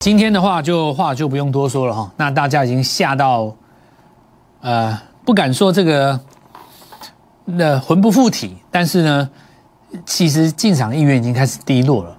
[0.00, 3.54] 今天的话就话就不用多说了哈，那大家已经吓到，
[4.62, 6.18] 呃，不敢说这个
[7.44, 9.28] 那魂不附体，但是呢，
[10.06, 12.16] 其实进场意愿已经开始低落了。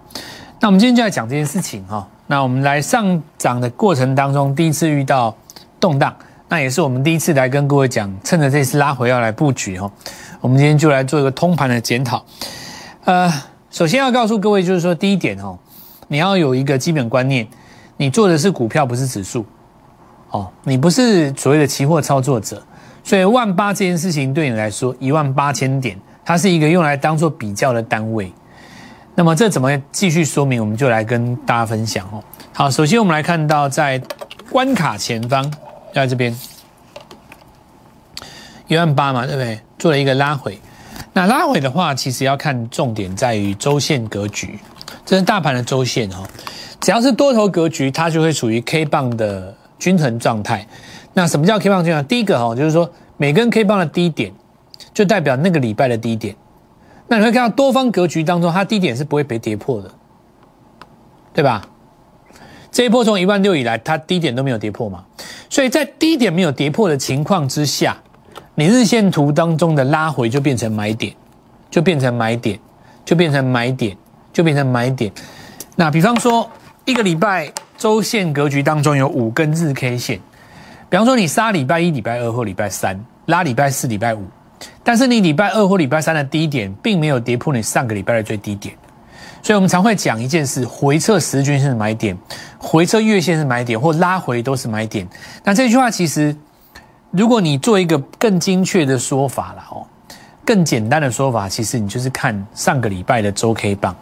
[0.59, 2.07] 那我们今天就来讲这件事情哈。
[2.27, 5.35] 那我们来上涨的过程当中，第一次遇到
[5.79, 6.15] 动荡，
[6.49, 9.91] 那也是我们第一次来跟各位讲，趁着这次拉回要来布局哈。
[10.39, 12.23] 我们今天就来做一个通盘的检讨。
[13.05, 13.33] 呃，
[13.71, 15.57] 首先要告诉各位就是说，第一点哦，
[16.09, 17.47] 你要有一个基本观念。
[18.01, 19.45] 你做的是股票，不是指数，
[20.31, 22.59] 哦，你不是所谓的期货操作者，
[23.03, 28.33] 所以万八这件事情对你来说，一万八千点，它是一个用来当做比较的单位。
[29.13, 30.59] 那么这怎么继续说明？
[30.59, 32.23] 我们就来跟大家分享哦。
[32.51, 34.01] 好，首先我们来看到在
[34.49, 35.53] 关卡前方，
[35.93, 36.35] 在这边
[38.65, 39.61] 一万八嘛，对不对？
[39.77, 40.59] 做了一个拉回，
[41.13, 44.57] 那拉回的话，其实要看重点在于周线格局，
[45.05, 46.23] 这是大盘的周线哦。
[46.79, 50.67] 只要是多头格局，它就会处于 K 棒的均衡状态。
[51.13, 52.03] 那什么叫 K 棒均衡？
[52.05, 54.31] 第一个哈，就是说每根 K 棒的低点，
[54.93, 56.35] 就代表那个礼拜的低点。
[57.07, 59.91] 那你会看到多方格局当中，它低点是不会被跌破的，
[61.33, 61.67] 对吧？
[62.71, 65.03] 这一波从一万六以来，它低点都没有跌破嘛。
[65.49, 67.97] 所以在低点没有跌破的情况之下，
[68.55, 71.13] 你日线图当中的拉回就变成买点，
[71.69, 72.57] 就变成买点，
[73.03, 73.97] 就变成买点，
[74.33, 75.11] 就变成买点。
[75.75, 76.49] 那比方说。
[76.83, 80.19] 一个礼拜周线格局当中有五根日 K 线，
[80.89, 84.25] 比方说你杀礼拜一、礼拜二或礼拜三，拉礼拜四、礼拜五，
[84.83, 88.75] 但是你礼拜二或礼拜三的低点并没有跌破你上个礼拜的最低点，
[89.43, 92.17] 所以我们常会讲一件事：回撤十均是买点，
[92.57, 95.07] 回撤月线是买点，或拉回都是买点。
[95.43, 96.35] 那这句话其实，
[97.11, 99.85] 如果你做一个更精确的说法了哦，
[100.43, 103.95] 更简单的说法，其实你就是看上个礼拜的周 K 棒。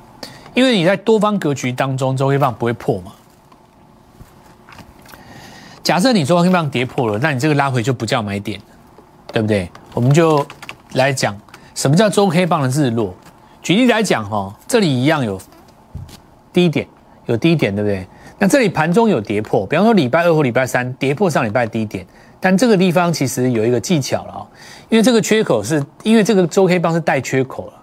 [0.54, 3.14] 因为你在多方格局当中，周黑棒不会破嘛？
[5.84, 8.62] 假设你周黑棒跌破了，那你这个拉回就不叫买点，
[9.32, 9.70] 对不对？
[9.94, 10.46] 我们就
[10.94, 11.36] 来讲
[11.74, 13.16] 什么叫周黑棒的日落。
[13.64, 15.40] 举例来讲，哈，这里一样有
[16.54, 16.88] 低点，
[17.26, 18.08] 有低点，对不对？
[18.38, 22.06] 那这里盘中有跌破，比方说礼拜二或礼拜三跌破上礼拜低点，
[22.40, 24.48] 但这个地方其实有一个技巧了啊，
[24.90, 27.74] 因为这个缺口是因为这个周黑棒是带缺口了。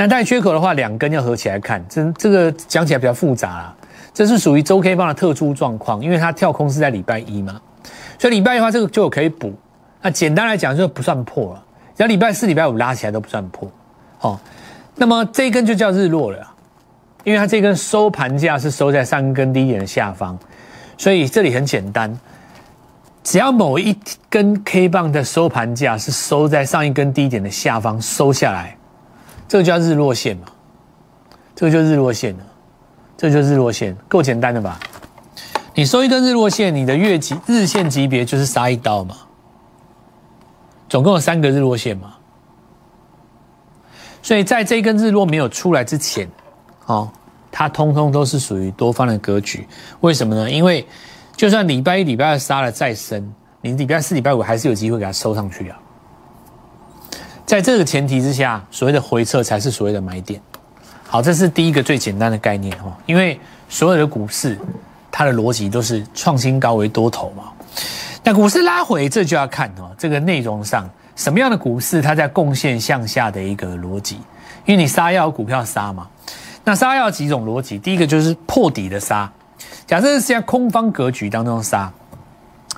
[0.00, 3.74] 那带缺口的话，两根要合起来看，这这个讲起来比较复杂啦。
[4.14, 7.60] 这是属于周 K 棒的特殊状况，因为它跳空是在礼拜一嘛，
[8.16, 9.52] 所以礼拜一的话，这个就可以补。
[10.00, 11.64] 那简单来讲，就不算破了。
[11.96, 13.68] 只要礼拜四、礼拜五拉起来都不算破。
[14.18, 14.40] 好，
[14.94, 16.46] 那么这一根就叫日落了，
[17.24, 20.38] 因为它这根收盘价是收在上根低点的下方，
[20.96, 22.16] 所以这里很简单，
[23.24, 23.98] 只要某一
[24.30, 28.77] 根 K 棒的收盘价是收在上一根低点的下方收下来。
[29.48, 30.46] 这个叫日落线嘛，
[31.56, 32.44] 这个就日落线了，
[33.16, 34.78] 这就日落线，够简单的吧？
[35.74, 39.16] 你收一根日落线，你的月级日线级别就是杀一刀嘛，
[40.88, 42.14] 总共有三个日落线嘛，
[44.22, 46.28] 所以在这根日落没有出来之前，
[46.86, 47.10] 哦，
[47.50, 49.66] 它通通都是属于多方的格局。
[50.00, 50.50] 为什么呢？
[50.50, 50.86] 因为
[51.36, 53.32] 就算礼拜一、礼拜二杀了再深，
[53.62, 55.78] 你礼拜四、礼拜五还是有机会给它收上去啊。
[57.48, 60.38] 在这个前提之下，所谓的回撤才是所谓的买点。
[61.06, 62.92] 好，这是第一个最简单的概念哦。
[63.06, 64.58] 因为所有的股市，
[65.10, 67.44] 它的逻辑都是创新高为多头嘛。
[68.22, 70.86] 那股市拉回，这就要看哦，这个内容上
[71.16, 74.16] 什么样的股市它在贡献向下的一个逻辑。
[74.66, 76.06] 因为你杀要股票杀嘛，
[76.64, 77.78] 那杀要几种逻辑？
[77.78, 79.32] 第一个就是破底的杀。
[79.86, 81.90] 假设是在空方格局当中杀，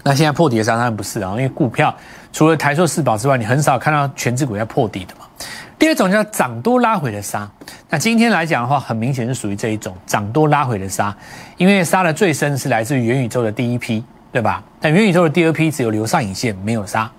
[0.02, 1.94] 那现在破底的杀当然不是啊，因为股票。
[2.32, 5.26] 除了台塑四宝之外，你很少看到全指股要破底的嘛。
[5.76, 7.50] 第二种叫涨多拉回的杀，
[7.88, 11.12] 那今天来讲的话，很明显是属于这一种涨多拉回的杀，
[11.56, 14.62] 因为杀的最深是来自于元宇宙的第一批，对吧？
[14.80, 17.10] 但元宇宙的第二批只有留上影线，没有杀。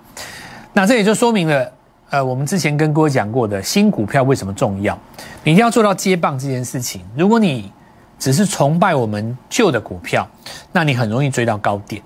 [0.71, 1.71] 那这也就说明了，
[2.11, 4.97] 呃，我们之前跟各位讲过的新股票为什么重要，
[5.43, 7.01] 你一定要做到接棒这件事情。
[7.17, 7.69] 如果你
[8.17, 10.25] 只是崇拜我们旧的股票，
[10.71, 12.01] 那你很容易追到高点。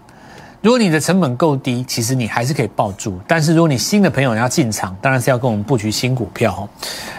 [0.66, 3.22] 如果你的成本够低，其实你还是可以抱住。
[3.28, 6.68] 但是如果你新的朋友要进场，当然是要跟我们布局新股票。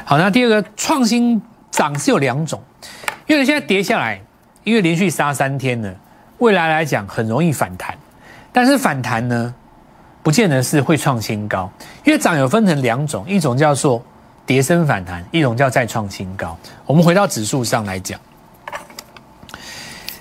[0.04, 1.40] 好，那第二个创新
[1.70, 2.60] 涨是有两种，
[3.28, 4.20] 因为现在跌下来，
[4.64, 5.94] 因为连续杀三天了，
[6.38, 7.96] 未来来讲很容易反弹。
[8.50, 9.54] 但是反弹呢，
[10.24, 11.70] 不见得是会创新高，
[12.02, 14.02] 因为涨有分成两种，一种叫做
[14.44, 16.58] 跌升反弹，一种叫再创新高。
[16.84, 18.18] 我们回到指数上来讲。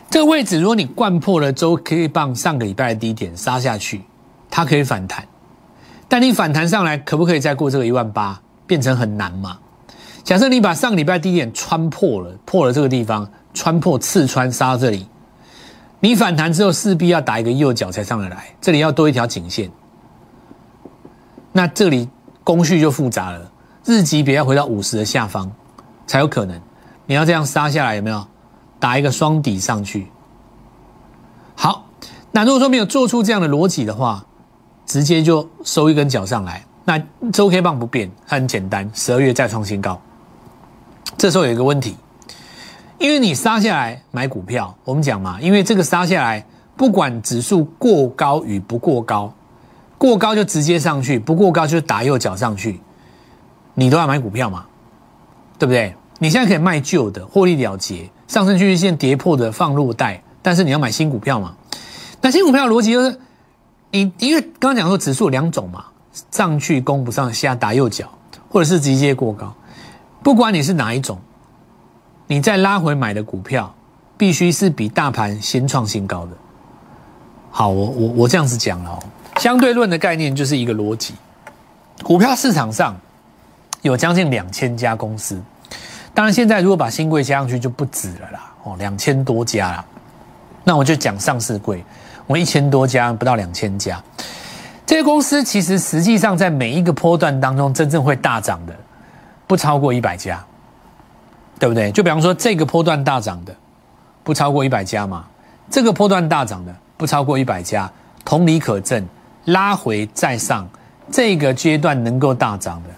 [0.10, 4.04] 这个位置，如果你灌破了周 K 棒上个礼拜的低点杀下去，
[4.50, 5.28] 它可以反弹，
[6.07, 9.57] 但你反弹上来可不可以再过这个一万八，变成很难嘛？
[10.24, 15.07] 假设你把上个礼拜低点穿破了，破了这个地方，穿破刺穿杀到这里，
[16.00, 19.69] 你反弹之后势必要打一个右脚才上得来，这里要多一条颈线。
[21.51, 22.10] 那这里
[22.44, 23.51] 工序就复杂了，
[23.86, 25.51] 日级别要回到五十的下方
[26.08, 26.60] 才有可能。
[27.06, 28.25] 你要这样杀下来有没有？
[28.86, 30.06] 打一个双底上去。
[31.56, 31.88] 好，
[32.32, 34.24] 那如果说没有做出这样的逻辑的话，
[34.86, 36.64] 直接就收一根脚上来。
[36.84, 37.02] 那
[37.34, 40.00] 周 K 棒不变，很简单，十二月再创新高。
[41.18, 41.98] 这时候有一个问题，
[43.00, 46.46] 因为你杀下来买股票，我们讲嘛，因为这个杀下来，
[46.78, 49.34] 不管指数过高与不过高，
[49.98, 52.80] 过高就直接上去，不过高就打右脚上去，
[53.74, 54.68] 你都要买股票嘛，
[55.58, 55.96] 对不对？
[56.20, 61.56] 你现在可以卖旧的，获利了结，上升趋势线跌破的放落袋，但是你要买新股票嘛？
[62.22, 63.19] 那新股票逻辑就是，
[63.92, 65.86] 你因为刚刚讲说指数两种嘛，
[66.31, 68.10] 上去攻不上，下打右脚，
[68.50, 69.54] 或者是直接过高，
[70.24, 71.19] 不管你是哪一种，
[72.25, 73.74] 你再拉回买的股票，
[74.18, 76.31] 必须是比大盘先创新高的。
[77.51, 79.00] 好，我我我这样子讲了哦，
[79.38, 81.13] 相对论的概念就是一个逻辑，
[82.04, 82.95] 股票市场上
[83.83, 85.39] 有将近两千家公司。
[86.16, 89.86] 当然，现在如果把新贵加上去就不止了啦，哦，两千多家啦。
[90.64, 91.84] 那我就讲上市贵，
[92.26, 94.02] 我一千多家，不到两千家。
[94.86, 98.74] 这些公司其实实际上在每一个波段当中，真正会大涨的
[99.46, 100.42] 不超过一百家，
[101.60, 101.92] 对不对？
[101.92, 103.54] 就比方说这个波段大涨的
[104.24, 105.26] 不超过一百家嘛，
[105.70, 107.92] 这个波段大涨的不超过一百家，
[108.24, 109.06] 同理可证，
[109.46, 110.66] 拉回再上
[111.12, 112.90] 这个阶段能够大涨的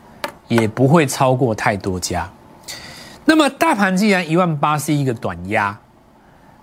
[0.48, 2.30] 也不会超过太多家。
[3.30, 5.78] 那么大盘既然一万八是一个短压，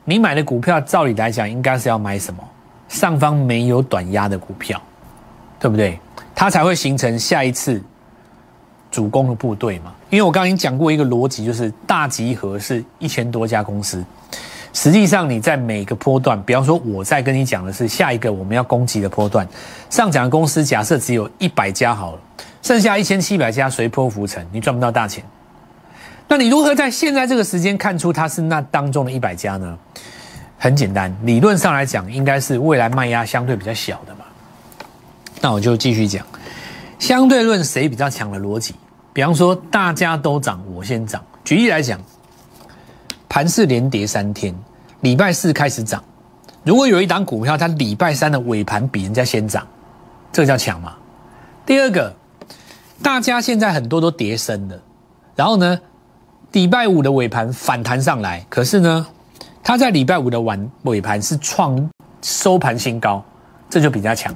[0.06, 2.42] 你买的股票照理来讲应该是要买什么？
[2.88, 4.80] 上方没有短压的股票，
[5.60, 6.00] 对不对？
[6.34, 7.82] 它才会形成下一次
[8.90, 9.92] 主攻的部队嘛。
[10.08, 14.02] 因为我刚刚已经讲过一个逻辑，就是大集合是一千多家公司，
[14.72, 19.46] 实际上你在每个波段，比方说我在跟你讲的是下一个我们要攻击的波段，
[19.90, 22.20] 上涨的公司假设只有一百家好了，
[22.62, 25.22] 剩下一千七百家随波浮沉，你赚不到大钱。
[26.26, 29.78] 那你如何在现在这个时间看出它是那当中的一百家呢？
[30.58, 34.24] 很简单，理论上来讲，应该是未来卖压相对比较小的嘛。
[35.42, 36.24] 那我就继续讲，
[36.98, 38.74] 相对论谁比较强的逻辑。
[39.12, 41.22] 比方说，大家都涨，我先涨。
[41.44, 42.00] 举例来讲，
[43.28, 44.54] 盘市连跌三天，
[45.00, 46.02] 礼拜四开始涨。
[46.62, 49.66] 如果有一档股票，它礼拜三的尾盘比人家先涨，
[50.32, 50.94] 这个叫强嘛？
[51.66, 52.14] 第二个，
[53.02, 54.80] 大家现在很多都跌深了，
[55.36, 55.78] 然后呢？
[56.54, 59.04] 礼拜五的尾盘反弹上来，可是呢，
[59.60, 61.90] 它在礼拜五的晚尾盘是创
[62.22, 63.20] 收盘新高，
[63.68, 64.32] 这就比较强。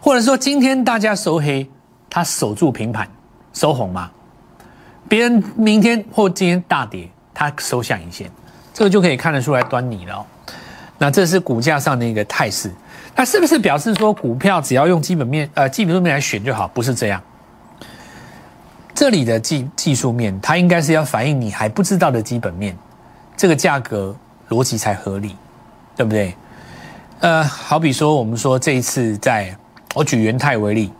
[0.00, 1.64] 或者说今天大家收黑，
[2.10, 3.08] 它守住平盘
[3.52, 4.10] 收红嘛？
[5.08, 8.28] 别人明天或今天大跌，它收下影线，
[8.72, 10.26] 这个就可以看得出来端倪了。
[10.98, 12.72] 那这是股价上的一个态势，
[13.14, 16.66] 那是不是表示说股票只要用基本面呃基本面来选就好？
[16.66, 17.22] 不是这样。
[18.94, 22.76] 这里的技技术面，它应该是要反映你还不知道的基本面，
[23.36, 24.14] 这个价格
[24.48, 25.36] 逻辑才合理，
[25.96, 26.34] 对不对？
[27.18, 29.54] 呃，好比说，我们说这一次，在
[29.94, 30.92] 我举元泰为例，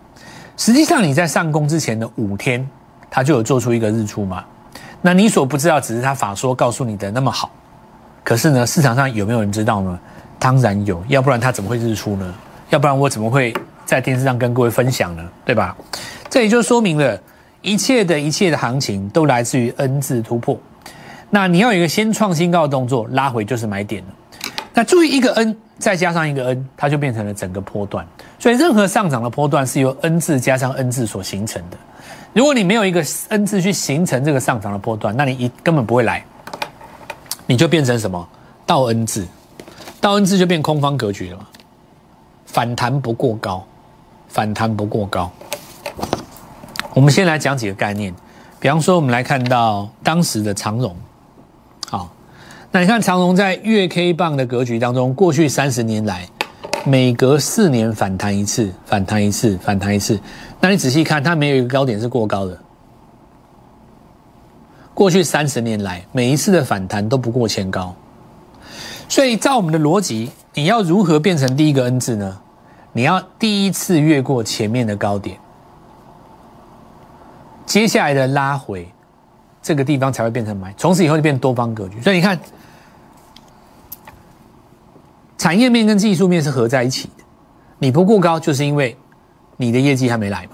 [0.57, 2.69] 实际上你在上攻之前的五天，
[3.09, 4.45] 它就有做出一个日出嘛。
[5.01, 7.51] 那你所不知道，只是他法说告诉你的那么好，
[8.25, 10.01] 可是呢，市场上有没有人知道呢？
[10.39, 12.35] 当然有，要不然他怎么会日出呢？
[12.71, 15.23] 要不然我怎么会在电视上跟各位分享呢？
[15.45, 15.77] 对吧？
[16.29, 17.21] 这也就说明了。
[17.65, 20.57] 一切的一切的行情都来自于 N 字突破，
[21.31, 24.09] 那你要有一个先创新高的动作，拉回就是买点了。
[24.75, 28.07] 那注意一个 N 再加上一个 N，它就变成了整个波段。
[28.39, 31.77] 所以任何上涨的波段是由 N 字加上 N 字所形成的。
[32.35, 36.23] 如果你没有一个 N 字去形成这个上涨的波段，那你一根本不会来，
[37.47, 38.29] 你就变成什么
[38.67, 39.27] 倒 N 字，
[40.03, 41.47] 倒 N 字就变空方格局了嘛。
[42.45, 43.67] 反弹不过高，
[44.29, 45.33] 反弹不过高。
[46.95, 48.15] 我们先来讲几个概念，
[48.61, 50.95] 比方说，我们来看到当时的长荣，
[51.89, 52.09] 好，
[52.71, 56.29] 那你看长荣在月 K 棒的格局当中，过去三十年来，
[56.85, 60.21] 每隔四年反弹一次，反弹一次，反弹一次，
[60.61, 62.57] 那你仔细看，它没有一个高点是过高的。
[64.95, 67.93] 过去三十年来，每一次的反弹都不过前高，
[69.09, 72.39] 所以照我们的逻辑，你要如何变成第一个 N 字呢？
[72.93, 75.37] 你要第一次越过前面的高点。
[77.67, 78.89] 接下来的拉回，
[79.63, 82.01] 这个地方才会变成买，从此以后就变多方格局。
[82.01, 82.39] 所以你看，
[85.39, 87.25] 产业面跟技术面是合在一起的。
[87.79, 88.97] 你不过高，就是因为
[89.57, 90.51] 你的业绩还没来嘛。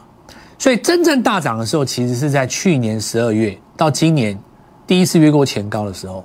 [0.59, 4.39] 所以真正大涨的时候，其实是在去年十二月到今年
[4.87, 6.25] 第一次越过前高的时候。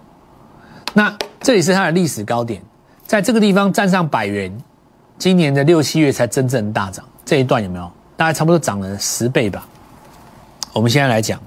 [0.94, 2.62] 那这里是它的历史高点，
[3.06, 4.56] 在这个地方站上百元，
[5.18, 7.92] 今年的六七月才真正大涨，这一段有没有？
[8.18, 9.68] 大概差不多涨了十倍吧。
[10.76, 11.40] 我们现在来讲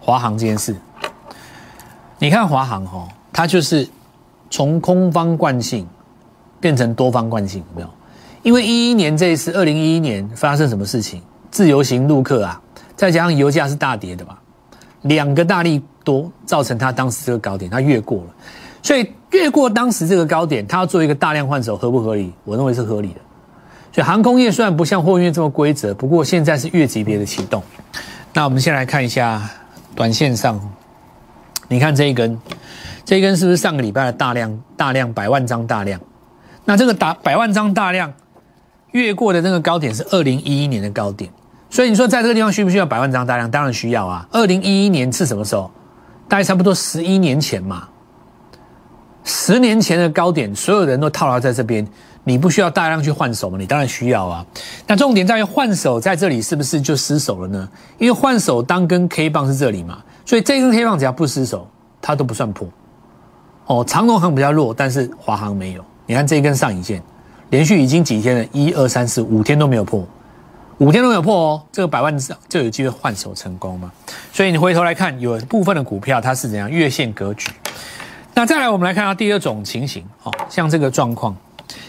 [0.00, 0.74] 华航这件事，
[2.18, 3.86] 你看华航哈，它就是
[4.48, 5.86] 从空方惯性
[6.58, 7.88] 变成多方惯性，有没有？
[8.42, 11.20] 因为一一年这一次，二零一一年发生什么事情？
[11.50, 12.58] 自由行陆客啊，
[12.96, 14.38] 再加上油价是大跌的嘛，
[15.02, 18.34] 两个大力多造成它当时这个高点，它越过了，
[18.82, 22.32] 所以越过当时这个高点，它要做一个大量换手，合不合理？
[22.44, 23.20] 我认为是合理的。
[23.92, 27.62] 所以航空业虽然不像货运这么规则，不过现在是月级别的启动。
[28.36, 29.40] 那我们先来看一下
[29.94, 30.60] 短线上，
[31.68, 32.38] 你看这一根，
[33.02, 35.98] 这一根是不是上个礼拜的大量大量百万张大量？
[36.66, 38.12] 那这个打百万张大量
[38.90, 41.30] 越过的那个高点是二零一一年的高点。
[41.70, 43.50] 所以你说在这个地方需不需要百万张大量？
[43.50, 44.28] 当然需要啊！
[44.30, 45.70] 二零一一年是什么时候？
[46.28, 47.88] 大概差不多十一年前嘛。
[49.24, 51.88] 十年前的高点，所有人都套牢在这边，
[52.28, 53.56] 你不需要大量去换手吗？
[53.56, 54.44] 你当然需要啊。
[54.84, 57.68] 那重点在于换手在这里是不是就失手了呢？
[57.98, 61.68] 因为换手当根 K 棒是这里嘛，所以这根 K 棒只要不失手，
[62.02, 62.66] 它都不算破。
[63.66, 65.84] 哦，长龙行比较弱，但是华航没有。
[66.04, 67.00] 你看这一根上影线，
[67.50, 70.04] 连续已经几天了，一二三四五天都没有破。
[70.78, 72.12] 五天都没有破哦，这个百万
[72.48, 73.92] 就有机会换手成功嘛？
[74.32, 77.52] 所以你回头来看，有部分的股票它是怎样月线格局。
[78.34, 81.34] 那再来，我们来看到第二种情形哦，像这个状况，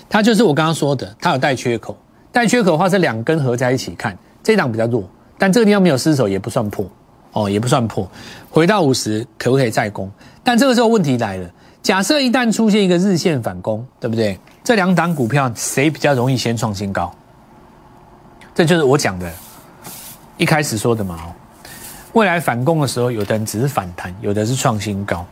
[0.09, 1.97] 它就是我刚刚说的，它有带缺口，
[2.31, 5.03] 带缺口的话是两根合在一起看，这档比较弱，
[5.37, 6.85] 但这个地方没有失手也不算破
[7.33, 8.09] 哦，也不算破。
[8.49, 10.11] 回到五十可不可以再攻？
[10.43, 11.49] 但这个时候问题来了，
[11.81, 14.39] 假设一旦出现一个日线反攻，对不对？
[14.63, 17.13] 这两档股票谁比较容易先创新高？
[18.55, 19.31] 这就是我讲的，
[20.37, 21.15] 一开始说的嘛。
[21.15, 21.33] 哦
[22.13, 25.23] 未来反攻的时候，有的人只是反弹，有的是创新高。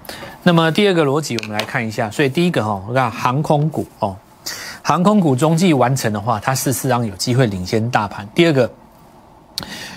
[0.44, 2.12] 那么第二个逻辑，我们来看一下。
[2.12, 4.16] 所以第一个哈，我看航空股哦，
[4.88, 8.24] 航空股中继完成的话，它事实上有机会领先大盘。
[8.36, 8.70] 第二个，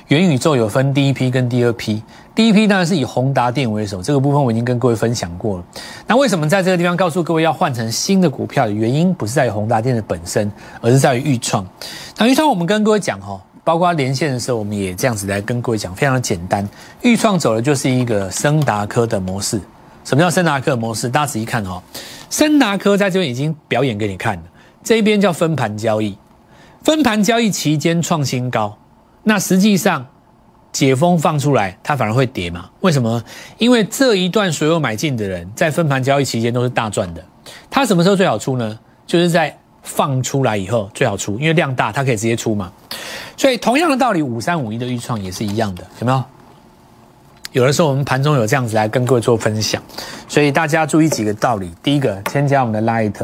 [0.07, 2.03] 元宇宙有分第一批跟第二批。
[2.35, 5.65] 第一批当然是以宏达电为首，这个部分我已经跟各位分享过了。
[6.07, 11.67] 那为什么在这个地方告诉各位要换成新的股票的原因，不是在于宏达电的本身，而是在于预创。
[12.17, 16.67] 那预创我们跟各位讲哈，包括连线的时候，我们也这样子来跟各位讲，非常的简单。
[17.03, 19.61] 预创走的就是一个森达科的模式。
[20.03, 21.11] 什么叫森达科的模式？
[21.11, 21.83] 大家仔细看哦，
[22.31, 24.43] 森达科在这边已经表演给你看了。
[24.89, 26.17] 这边叫分盘交易，
[26.83, 28.79] 分盘交易期间创新高，
[29.25, 30.07] 那实际上。
[30.71, 32.69] 解封放出来，它反而会跌嘛？
[32.81, 33.23] 为什么？
[33.57, 37.25] 因为这一段所有买进的人在分盘交易期间都是大赚的。
[37.71, 38.79] 它什么时候最好出呢？
[39.07, 42.71] 就是在放出来以后最好出，因为量大，它可以直接出嘛。
[43.37, 46.23] 所以同样的道理，五三五一的预创也是一样的，有没有？
[47.53, 49.83] 有的时候我们盘中有这样子来跟各位做分享，
[50.29, 51.73] 所以大家注意几个道理。
[51.83, 53.15] 第一个，添加我们的 Light。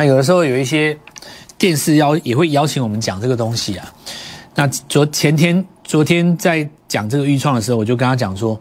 [0.00, 0.96] 那有的时候有一些
[1.58, 3.92] 电视邀也会邀请我们讲这个东西啊。
[4.54, 5.62] 那昨前天。
[5.84, 8.56] 昨天在讲这个预创的时候，我就跟他讲说，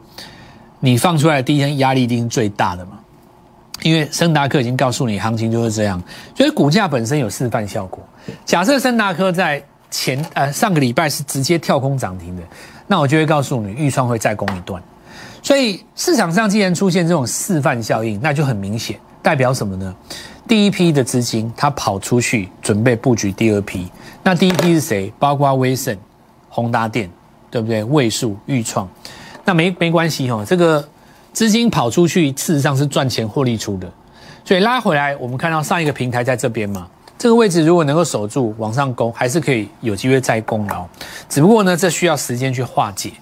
[0.80, 2.94] 你放出来的第一天压力一定是最大的嘛，
[3.84, 6.02] 因为森达科已经告诉你行情就是这样，
[6.36, 8.04] 所以股价本身有示范效果。
[8.46, 12.42] 假设森达科在前呃上个礼拜是直接跳空涨停的，
[12.88, 14.82] 那我就会告诉你预创会再攻一段。
[15.44, 19.96] 所以市场上既然出现这种示范效应，那就很明显代表什么呢？
[20.50, 23.88] 第一批的资金他跑出去准备布局第二批，
[24.22, 25.14] 那第一批是谁？
[25.18, 25.98] 包括威盛、
[26.50, 27.10] 宏达电。
[27.52, 27.84] 对不对？
[27.86, 28.88] 位数预创，
[29.44, 30.46] 那没没关系哈。
[30.46, 30.88] 这个
[31.34, 33.92] 资金跑出去，事实上是赚钱获利出的，
[34.46, 36.88] 所以拉回来，我们看到上一个平台在这边嘛，
[37.18, 40.88] 这个位置如果能够守住，往上攻，还是可以有机会再攻哦。
[41.28, 43.14] 只不过呢，这需要时间去化解。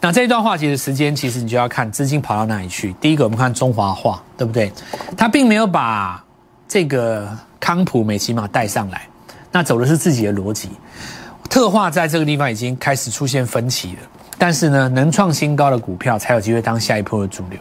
[0.00, 2.94] 那这一段化解的时间，其实你就要看资金跑到哪里去。
[3.00, 4.70] 第一个，我们看中华化，对不对？
[5.16, 6.24] 它并没有把
[6.72, 7.28] 这个
[7.60, 9.06] 康普美骑马带上来，
[9.50, 10.70] 那走的是自己的逻辑。
[11.50, 13.98] 特化在这个地方已经开始出现分歧了，
[14.38, 17.58] 但是呢，能创新高的股票才有机会当下一波的主流。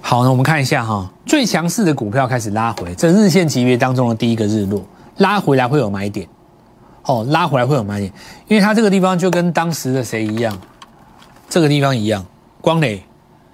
[0.00, 6.24] 好，那我们看一下哈，最强势的股票开始拉回，这日线级别当中的第一个日落，拉回来会有买点，
[7.02, 8.12] 哦，拉回来会有买点，
[8.46, 10.56] 因为它这个地方就跟当时的谁一样，
[11.50, 12.24] 这个地方一样，
[12.60, 13.02] 光磊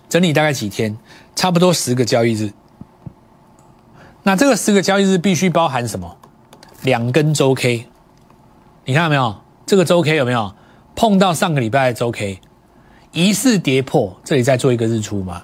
[0.07, 0.95] 整理大概几天，
[1.35, 2.53] 差不多十个交易日，
[4.27, 6.17] 那这个十个交易日必须包含什么？
[6.83, 7.87] 两根周 K。
[8.87, 9.37] 你看到没有？
[9.67, 10.51] 这个周 K 有没有
[10.97, 12.41] 碰到上个礼拜的周 K，
[13.13, 15.43] 疑似跌破，这里再做一个日出嘛？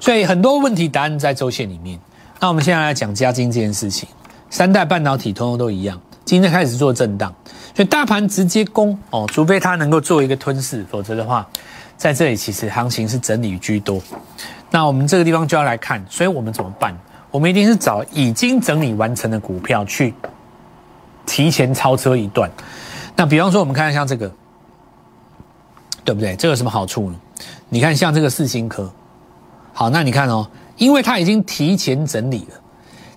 [0.00, 2.00] 所以很多问题答案在周线里面。
[2.40, 4.08] 那我们现在来讲加金这件事情，
[4.48, 7.34] 三代半导体通通都一样，今天开始做震荡，
[7.74, 11.46] 所以大盘直接攻哦，除非它能够做一个吞噬，否则的话，
[11.98, 14.00] 在这里其实行情是整理居多。
[14.70, 16.96] 那我们这个地方就要来看，所以我们怎么办？
[17.30, 20.14] 我们一定是找已经整理完成的股票去
[21.26, 22.50] 提前超车一段。
[23.14, 24.32] 那比方说，我们看像这个，
[26.04, 26.34] 对不对？
[26.36, 27.16] 这有什么好处呢？
[27.68, 28.90] 你看像这个四星科，
[29.72, 32.60] 好，那你看哦，因为它已经提前整理了，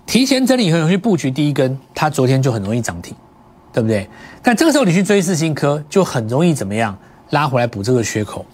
[0.04, 3.14] 提前整理以后去布局第一根，它昨天就很容易涨停，
[3.72, 4.08] 对不对？
[4.42, 6.96] 但这个时候你去追四星科，就很容易怎么样？
[7.30, 8.44] 拉回来补这个缺口，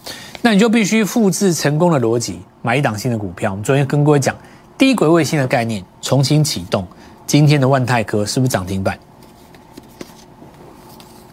[0.41, 3.51] 那你就必须复制成功的逻辑，买一档新的股票。
[3.51, 4.37] 我们昨天跟各位讲
[4.79, 6.87] 低轨卫星的概念，重新启动。
[7.27, 8.97] 今天的万泰科是不是涨停板？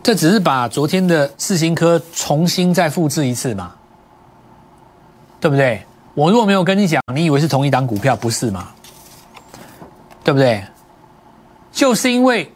[0.02, 3.74] 这只是把昨天的四星科重新再复制一次嘛？
[5.40, 5.86] 对不对？
[6.16, 8.70] 我如果没有跟你讲，你以为是同一档股票，不是吗？
[10.24, 10.64] 对不对？
[11.72, 12.52] 就是因为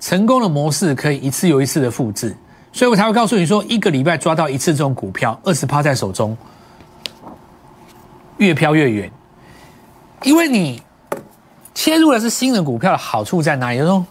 [0.00, 2.36] 成功的模式可以一次又一次的复制。
[2.72, 6.36] 所以我才会告诉你说，一个礼拜抓到一次这种股票，二十趴在手中，
[8.38, 9.12] 越飘越远。
[10.24, 10.82] 因为你
[11.74, 13.78] 切入的是新的股票的好处在哪里？
[13.78, 14.04] 就是说，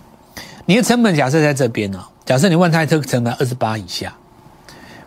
[0.65, 4.13] 你的成本假设在这边呢，假设你万泰特成本二十八以下，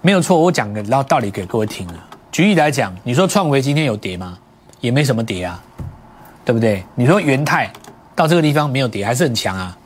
[0.02, 0.38] 没有错。
[0.38, 1.94] 我讲个然后道理给各位听了。
[2.32, 4.36] 举例来讲，你说创维今天有跌吗？
[4.80, 5.62] 也没什么跌啊，
[6.44, 6.84] 对不对？
[6.94, 7.70] 你说元泰
[8.14, 9.76] 到这个地方没有跌，还是很强啊。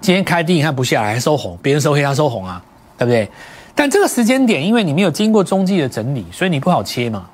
[0.00, 2.62] 今天开低，你看不下来，还收红，别人收黑，他收红啊，
[2.96, 3.30] 对不对？
[3.74, 7.28] 但这个时间点，因为你没有经过中继的整理，所以你不好切嘛。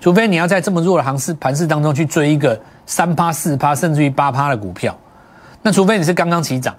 [0.00, 4.96] 除非你要在这么弱的行市盘势当中去追一个三趴、四趴，甚至于八趴的股票，
[5.62, 6.74] 那除非你是刚刚起涨，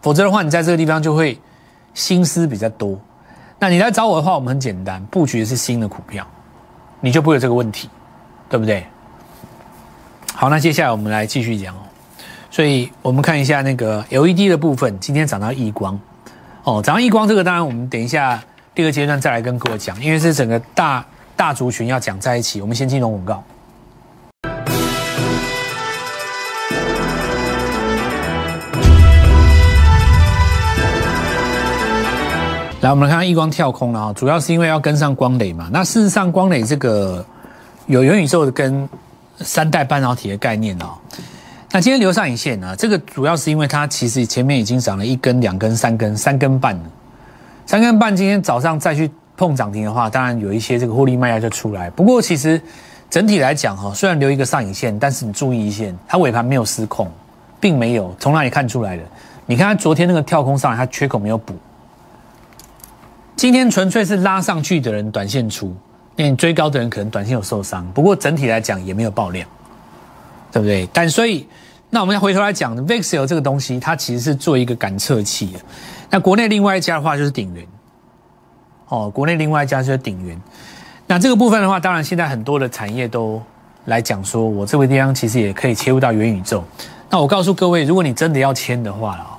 [0.00, 1.38] 否则的话，你在这个地方就会
[1.92, 2.98] 心思比较多。
[3.58, 6.26] 那你来找我的话，我们很简单，布局的是新的股票，
[7.00, 7.90] 你就不会有这个问题，
[8.48, 8.86] 对不对？
[10.32, 11.80] 好，那接下来我们来继续讲哦。
[12.50, 16.00] 所以我们看一下那个 LED 的部分，今天涨到亿光，
[16.64, 18.42] 哦，涨到亿光这个当然我们等一下
[18.74, 21.04] 第二阶段再来跟各位讲，因为是整个大
[21.40, 23.42] 大族群要讲在一起，我们先进入广告。
[32.82, 35.70] 来，我们来看亿光跳空了啊，主要是因为要跟上光磊嘛。
[35.72, 37.24] 那事实上，光磊这个
[37.86, 38.86] 有元宇宙跟
[39.38, 40.92] 三代半导体的概念哦。
[41.70, 42.76] 那今天留上影线呢？
[42.76, 46.82] 这个主要是因为它其实前面已经涨了一根、两根、三根、三根半了。
[47.64, 51.88] 三根半今天早上再去碰涨停的话，当然有一些这个获利卖压就出来。
[51.88, 52.60] 不过其实
[53.08, 57.10] 整体来讲哈，虽然留一个上影线，但是你注意一线，它尾盘没有失控，
[57.58, 59.02] 并没有从哪里看出来的？
[59.46, 61.54] 你看它昨天那个跳空上来，它缺口没有补。
[63.34, 65.74] 今天纯粹是拉上去的人短线出，
[66.16, 67.90] 那你追高的人可能短线有受伤。
[67.94, 69.48] 不过整体来讲也没有爆量。
[70.52, 70.88] 对不对？
[70.92, 71.46] 但所以，
[71.90, 75.60] 那我们要回头来讲，VIXEL 这个东西，它其实是做一个感测器的。
[76.10, 77.64] 那国内另外一家的话就是鼎元，
[78.90, 80.40] 哦，国内另外一家就是鼎元。
[81.06, 83.42] 那这个部分的话，当然现在很多的产业都
[83.86, 86.62] 来讲说，我这个地方其实也可以切入到元宇宙。
[87.08, 89.38] 那我告诉各位，如果你真的要签的话啊，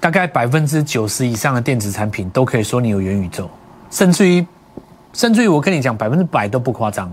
[0.00, 3.48] 大概百分之九十以上的电子产品都可以说你有元宇宙，
[3.90, 4.44] 甚至于，
[5.12, 7.08] 甚至于我跟你讲，百分之百都不夸张。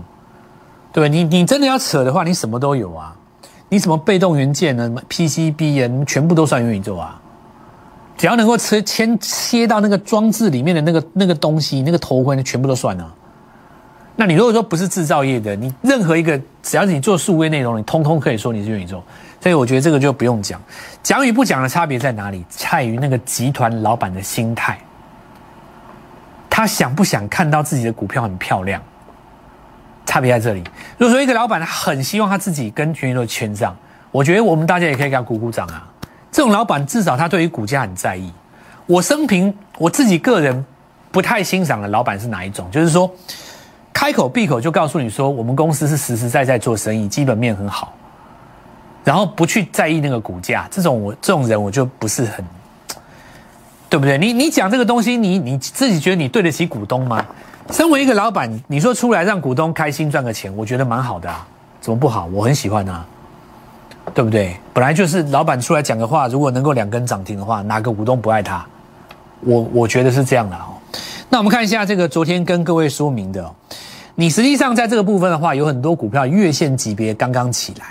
[0.92, 3.16] 对你你真的要扯的话，你什么都有啊！
[3.68, 7.21] 你什么被动元件呢？PCB 啊，全部都算元宇宙啊！
[8.22, 13.12] 只要能够切切切到那个装置里面的那个那个东西，那个头盔，全部都算啊。
[14.14, 19.02] 那你如果说不是制造业的，你任何一个只要是你做数位内容，你通通可以说你是元宇宙。
[19.40, 20.62] 所以我觉得这个就不用讲，
[21.02, 22.44] 讲与不讲的差别在哪里？
[22.48, 24.78] 在于那个集团老板的心态，
[26.48, 28.80] 他想不想看到自己的股票很漂亮？
[30.06, 30.62] 差别在这里。
[30.96, 33.76] 如果说一个老板他很希望他自己跟全宇宙签上，
[34.12, 35.88] 我觉得我们大家也可以给他鼓鼓掌啊。
[36.32, 38.32] 这种老板至少他对于股价很在意。
[38.86, 40.64] 我生平我自己个人
[41.12, 42.68] 不太欣赏的老板是哪一种？
[42.70, 43.08] 就是说
[43.92, 47.92] 开口闭口就告诉你说我们公司是实实在在做生意，基本面很好，
[49.04, 50.66] 然后不去在意那个股价。
[50.70, 52.44] 这种我这种人我就不是很，
[53.88, 54.16] 对不对？
[54.16, 57.24] 你你讲这个东西，你你自己觉得你对得起股东吗？
[57.70, 61.46] 身为一个老板，你说出来让股东开心赚个钱，我觉得蛮好的啊，
[61.80, 62.26] 怎么不好？
[62.32, 63.06] 我很喜欢啊，
[64.14, 64.56] 对不对？
[64.72, 68.64] 本来就是老板出来讲个话，如果能够两根涨停的话，哪个股东不爱他？
[69.40, 70.78] 我我觉得是这样的哦。
[71.28, 73.50] 那我们看一下这个昨天跟各位说明的，
[74.14, 77.86] 你实际上在这个部分的话，有很多股票月线级别刚刚起来，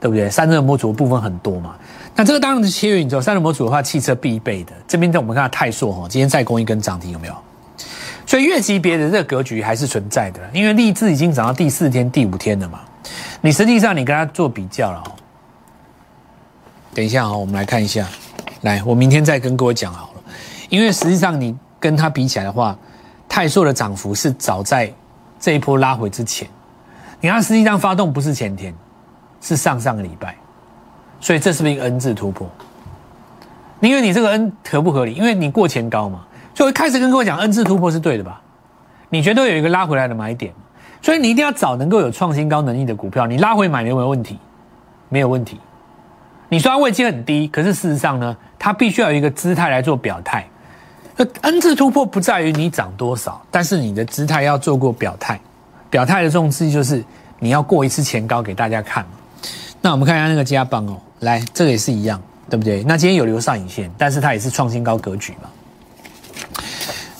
[0.00, 0.30] 对不对？
[0.30, 1.74] 散热模组的部分很多嘛。
[2.16, 4.72] 那这个当然是切元宇宙，散热模组的话，汽车必备的。
[4.88, 7.34] 这边在我们看到泰硕哈，今天再攻一根涨停，有没有？
[8.26, 12.80] 所以月级别的这个格局还是存在的，因为励志已经涨到第四天、第五天了嘛。
[13.40, 15.02] 你实际上你跟它做比较了。
[16.98, 18.08] 等一下啊，我们来看一下，
[18.62, 20.20] 来，我明天再跟各位讲好了。
[20.68, 22.76] 因为实际上你跟它比起来的话，
[23.28, 24.92] 泰硕的涨幅是早在
[25.38, 26.48] 这一波拉回之前。
[27.20, 28.74] 你看，实际上发动不是前天，
[29.40, 30.34] 是上上个礼拜，
[31.20, 32.50] 所以这是不是一个 N 字突破？
[33.78, 35.14] 因为你这个 N 合不合理？
[35.14, 38.42] 因为你过前高嘛，所以开始跟各位讲 N 字突破是对的吧？
[39.08, 40.52] 你绝对有一个拉回来的买点，
[41.00, 44.36] 所以你一定要找能够有创新高能力的股票，你拉回买有没有问题？
[45.08, 45.60] 没有问题。
[46.48, 50.46] 你说它位阶很低，可是事实上呢，它必须要有一个姿态来做表态。
[51.16, 55.38] 那 N 字突破不在于你涨多少，但是你的姿态要做过表态。
[55.90, 57.04] 表态的重视就是
[57.38, 59.04] 你要过一次前高给大家看。
[59.80, 62.82] 那我们看一下那个加棒哦，来，这个也是一样，对不对？
[62.84, 65.48] 那今天有留上影线，但是它也是创新高格局嘛。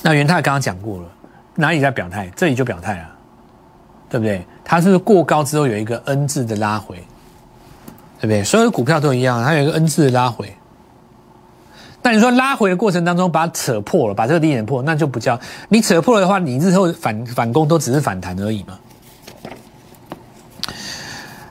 [0.03, 1.09] 那元泰刚刚讲过了，
[1.55, 2.31] 哪里在表态？
[2.37, 3.09] 这里就表态了，
[4.09, 4.47] 对不对？
[4.65, 7.03] 它是不是过高之后有一个 N 字的拉回，
[8.21, 8.45] 对不对？
[8.45, 10.53] 所有的股票都一样，它有一个 N 字的拉回。
[12.03, 18.79] 那你说拉回的过程当中把它扯破了，把这个低点破，那就不叫你扯破了的话，你日后反反攻都只是反弹而已嘛。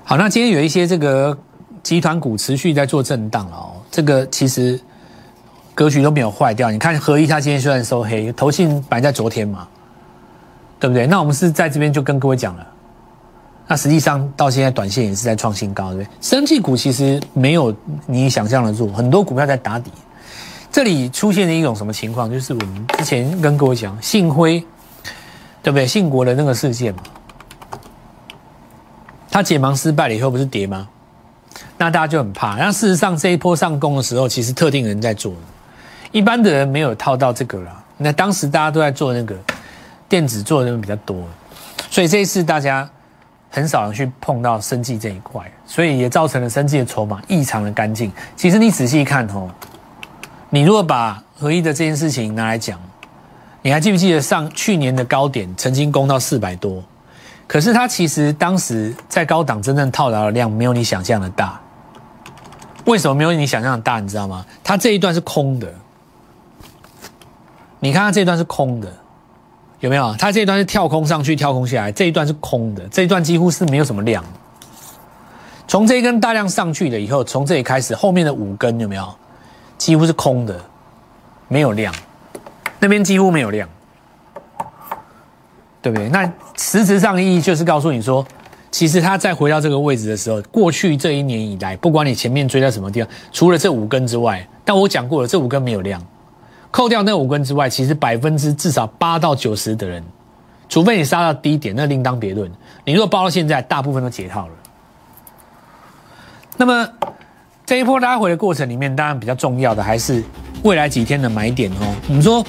[0.04, 1.38] 好，那今天有一些这个
[1.84, 4.80] 集团股持续在做震荡了哦，这个其实
[5.76, 6.72] 格局都没有坏掉。
[6.72, 9.68] 你看合一，它今天虽然收黑，头信摆在昨天嘛，
[10.80, 11.06] 对不对？
[11.06, 12.66] 那我们是在这边就跟各位讲了，
[13.68, 16.14] 那实际上到现在短线也是在创新高，对不对？
[16.22, 17.76] 生技股其实没有
[18.06, 19.92] 你想象的弱，很多股票在打底。
[20.72, 22.32] 这里出现了一种什么情况？
[22.32, 24.60] 就是我们之前跟各位讲信辉，
[25.62, 25.86] 对不对？
[25.86, 27.04] 信国的那个事件嘛。
[29.30, 30.88] 他解盲失败了以后不是跌吗？
[31.78, 32.56] 那大家就很怕。
[32.56, 35.34] 那事实上这一波上攻的时候，其实特定人在做，
[36.12, 37.84] 一般的人没有套到这个啦。
[37.98, 39.36] 那当时大家都在做那个
[40.08, 41.24] 电子做的人比较多，
[41.90, 42.88] 所以这一次大家
[43.50, 48.12] 很少人去碰到生计这一块，所以也造成了生计的筹码异常的干净。
[48.36, 49.50] 其实你仔细看哦，
[50.50, 52.80] 你如果把合一的这件事情拿来讲，
[53.62, 56.84] 你还记不记得上去年的高点曾经攻到四百多？
[57.48, 61.60] 可是它其实当时在高档真正套牢的量没有你想象的大，
[62.86, 64.00] 为什么没有你想象的大？
[64.02, 64.46] 你知道吗？
[64.64, 65.74] 它这一段是空的，
[67.80, 68.92] 你看它这一段是空的，
[69.80, 70.16] 有没有？
[70.18, 74.24] 它这一段是跳空上去，跳空下来，这一段是空的，这一段几乎是没有什么量。
[75.68, 79.08] 从这一根大量上去了以后，从这里开始，后面的五根有没有？
[79.78, 80.60] 几乎是空的，
[81.48, 81.94] 没有量，
[82.80, 83.68] 那边几乎没有量。
[85.80, 86.10] 对不对？
[86.10, 88.26] 那实质上的意义就是告诉你说，
[88.72, 96.02] 其实它再回到这个位置的时候，过去这一年以来，不管你前面追在什么地方，除了这五根之外，但我讲过了，这五根没有量，
[96.78, 100.04] 扣掉那五根之外，其实百分之至少八到九十的人，
[100.70, 102.48] 除非你杀到低点，那另当别论。
[102.86, 104.54] 你如果报到现在，大部分都解套了。
[106.56, 106.88] 那么
[107.66, 110.24] 这一波拉回的过程里面，当然比较重要的还是
[110.62, 111.96] 未来几天的买点哦。
[112.08, 112.46] 我们说。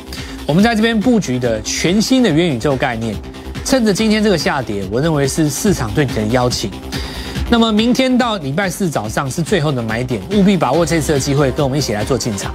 [0.46, 3.14] 我们在这边布局的全新的元宇宙概念，
[3.66, 6.70] 趁着今天这个下跌，我认为是市场对你的邀请。
[7.50, 12.54] 那么明天到礼拜四早上是最后的买点，务必把握这次的机会，跟我们一起来做进场。